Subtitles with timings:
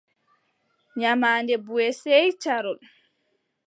[0.99, 2.79] Nyamaande buʼe, sey caarol.